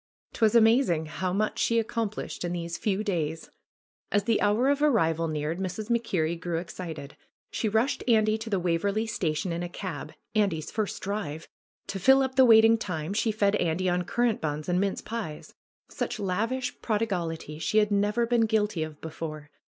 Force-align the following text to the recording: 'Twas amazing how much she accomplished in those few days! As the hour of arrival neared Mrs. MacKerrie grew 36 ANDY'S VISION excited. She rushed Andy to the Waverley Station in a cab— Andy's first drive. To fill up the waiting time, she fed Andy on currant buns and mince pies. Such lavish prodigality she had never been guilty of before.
'Twas 0.33 0.55
amazing 0.55 1.05
how 1.05 1.31
much 1.31 1.59
she 1.59 1.77
accomplished 1.77 2.43
in 2.43 2.53
those 2.53 2.75
few 2.75 3.03
days! 3.03 3.51
As 4.11 4.23
the 4.23 4.41
hour 4.41 4.67
of 4.69 4.81
arrival 4.81 5.27
neared 5.27 5.59
Mrs. 5.59 5.91
MacKerrie 5.91 6.35
grew 6.41 6.55
36 6.57 6.79
ANDY'S 6.79 6.79
VISION 6.79 7.11
excited. 7.11 7.17
She 7.51 7.69
rushed 7.69 8.03
Andy 8.07 8.37
to 8.39 8.49
the 8.49 8.59
Waverley 8.59 9.05
Station 9.05 9.51
in 9.51 9.61
a 9.61 9.69
cab— 9.69 10.13
Andy's 10.35 10.71
first 10.71 11.03
drive. 11.03 11.47
To 11.85 11.99
fill 11.99 12.23
up 12.23 12.33
the 12.33 12.45
waiting 12.45 12.79
time, 12.79 13.13
she 13.13 13.31
fed 13.31 13.55
Andy 13.57 13.87
on 13.89 14.03
currant 14.05 14.41
buns 14.41 14.67
and 14.67 14.81
mince 14.81 15.01
pies. 15.01 15.53
Such 15.87 16.17
lavish 16.17 16.81
prodigality 16.81 17.59
she 17.59 17.77
had 17.77 17.91
never 17.91 18.25
been 18.25 18.47
guilty 18.47 18.81
of 18.81 18.99
before. 19.01 19.51